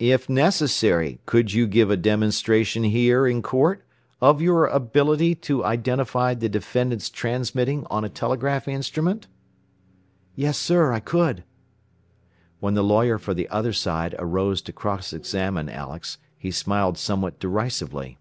[0.00, 3.84] "If necessary could you give a demonstration here in court
[4.20, 9.28] of your ability to identify the defendant's transmitting on a telegraph instrument?"
[10.34, 11.44] "Yes, sir, I could."
[12.58, 17.38] When the lawyer for the other side arose to cross examine Alex he smiled somewhat
[17.38, 18.18] derisively.